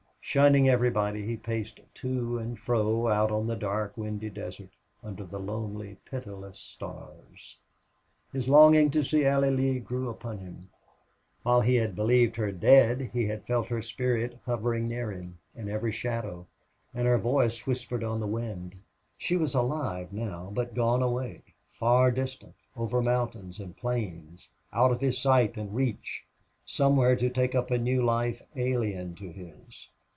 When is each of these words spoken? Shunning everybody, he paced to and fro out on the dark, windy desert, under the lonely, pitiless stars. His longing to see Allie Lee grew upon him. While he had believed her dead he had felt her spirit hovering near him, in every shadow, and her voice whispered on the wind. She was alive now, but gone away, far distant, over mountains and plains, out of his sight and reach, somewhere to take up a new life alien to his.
Shunning 0.23 0.69
everybody, 0.69 1.25
he 1.25 1.35
paced 1.35 1.81
to 1.95 2.37
and 2.37 2.57
fro 2.57 3.07
out 3.09 3.31
on 3.31 3.47
the 3.47 3.55
dark, 3.55 3.97
windy 3.97 4.29
desert, 4.29 4.69
under 5.03 5.25
the 5.25 5.39
lonely, 5.39 5.97
pitiless 6.05 6.57
stars. 6.57 7.57
His 8.31 8.47
longing 8.47 8.91
to 8.91 9.03
see 9.03 9.25
Allie 9.25 9.51
Lee 9.51 9.79
grew 9.79 10.09
upon 10.09 10.37
him. 10.37 10.69
While 11.43 11.59
he 11.59 11.75
had 11.75 11.95
believed 11.95 12.37
her 12.37 12.51
dead 12.51 13.09
he 13.11 13.25
had 13.25 13.45
felt 13.47 13.67
her 13.67 13.81
spirit 13.81 14.37
hovering 14.45 14.85
near 14.85 15.11
him, 15.11 15.37
in 15.53 15.67
every 15.67 15.91
shadow, 15.91 16.45
and 16.93 17.07
her 17.07 17.17
voice 17.17 17.67
whispered 17.67 18.03
on 18.03 18.21
the 18.21 18.27
wind. 18.27 18.75
She 19.17 19.35
was 19.35 19.53
alive 19.53 20.13
now, 20.13 20.49
but 20.53 20.75
gone 20.75 21.01
away, 21.03 21.41
far 21.73 22.09
distant, 22.09 22.55
over 22.77 23.01
mountains 23.01 23.59
and 23.59 23.75
plains, 23.75 24.47
out 24.71 24.91
of 24.93 25.01
his 25.01 25.17
sight 25.19 25.57
and 25.57 25.75
reach, 25.75 26.23
somewhere 26.65 27.17
to 27.17 27.29
take 27.29 27.53
up 27.53 27.69
a 27.69 27.77
new 27.77 28.01
life 28.03 28.41
alien 28.55 29.13
to 29.15 29.29
his. 29.33 29.89